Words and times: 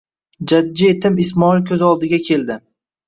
jajji 0.51 0.87
yetim 0.89 1.21
Ismoil 1.25 1.61
ko'z 1.73 1.85
oldiga 1.91 2.21
keldi. 2.31 2.57